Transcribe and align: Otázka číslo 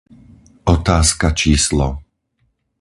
Otázka 0.75 1.27
číslo 1.41 1.89